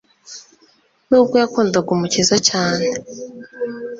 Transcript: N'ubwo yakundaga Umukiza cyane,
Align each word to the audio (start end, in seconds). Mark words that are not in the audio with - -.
N'ubwo 1.07 1.35
yakundaga 1.41 1.89
Umukiza 1.95 2.35
cyane, 2.47 2.87